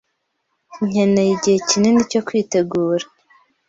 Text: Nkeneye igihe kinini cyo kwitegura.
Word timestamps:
Nkeneye 0.87 1.31
igihe 1.37 1.57
kinini 1.69 2.01
cyo 2.11 2.21
kwitegura. 2.27 3.05